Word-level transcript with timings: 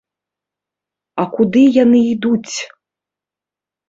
А 1.23 1.25
куды 1.35 1.61
яны 1.83 1.99
ідуць? 2.13 2.55